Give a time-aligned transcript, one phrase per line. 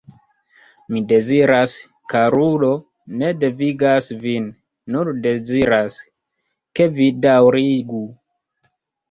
[0.93, 1.75] Mi deziras,
[2.13, 2.69] karulo,
[3.19, 4.49] ne devigas vin,
[4.95, 6.01] nur deziras,
[6.81, 8.03] ke vi daŭrigu.